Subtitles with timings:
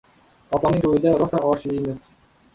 [0.57, 2.11] —Opamning to‘yida rosa osh yeymiz!